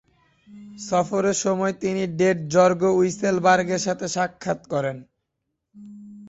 [0.79, 4.97] সফরের সময় তিনি ডেট জর্গ উইসেলবার্গের সাথে সাক্ষাৎ করেন।